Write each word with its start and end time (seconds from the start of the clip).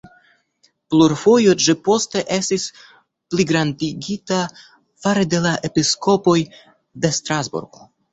Plurfoje 0.93 1.51
ĝi 1.65 1.73
poste 1.87 2.23
estis 2.37 2.65
pligrandigita 3.33 4.39
fare 5.05 5.27
de 5.35 5.43
la 5.45 5.53
episkopoj 5.69 6.35
de 7.05 7.13
Strasburgo. 7.19 7.87